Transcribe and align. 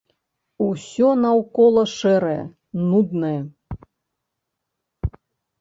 Усё 0.67 1.09
наўкола 1.25 1.83
шэрае, 1.97 2.39
нуднае. 2.89 3.37